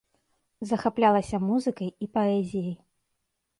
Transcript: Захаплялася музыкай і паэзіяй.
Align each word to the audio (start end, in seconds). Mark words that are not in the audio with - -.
Захаплялася 0.69 1.37
музыкай 1.49 1.93
і 2.07 2.11
паэзіяй. 2.19 2.75